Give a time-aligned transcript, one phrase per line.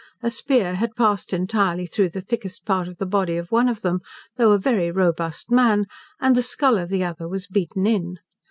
[0.23, 3.83] A spear had passed entirely through the thickest part of the body of one of
[3.83, 3.99] them,
[4.35, 5.85] though a very robust man,
[6.19, 8.17] and the skull of the other was beaten in.